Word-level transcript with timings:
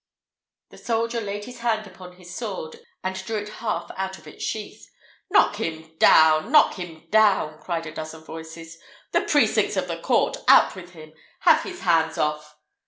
The 0.71 0.79
soldier 0.79 1.21
laid 1.21 1.45
his 1.45 1.59
hand 1.59 1.85
upon 1.85 2.13
his 2.13 2.35
sword 2.35 2.79
and 3.03 3.15
drew 3.23 3.35
it 3.37 3.49
half 3.59 3.91
out 3.95 4.17
of 4.17 4.25
its 4.27 4.43
sheath. 4.43 4.89
"Knock 5.29 5.57
him 5.57 5.95
down! 5.99 6.51
knock 6.51 6.73
him 6.79 7.07
down!" 7.11 7.59
cried 7.59 7.85
a 7.85 7.93
dozen 7.93 8.23
voices. 8.23 8.79
"The 9.11 9.21
precincts 9.21 9.77
of 9.77 9.87
the 9.87 10.01
court! 10.01 10.37
out 10.47 10.75
with 10.75 10.93
him! 10.93 11.13
Have 11.41 11.61
his 11.61 11.81
hand 11.81 12.17
off!" 12.17 12.55